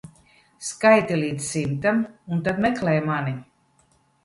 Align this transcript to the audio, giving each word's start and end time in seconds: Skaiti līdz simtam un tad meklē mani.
Skaiti 0.69 1.17
līdz 1.19 1.51
simtam 1.57 2.01
un 2.33 2.43
tad 2.49 2.65
meklē 2.67 2.97
mani. 3.13 3.39